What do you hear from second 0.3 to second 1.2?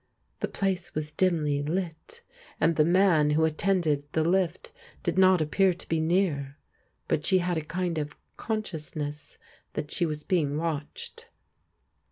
The place was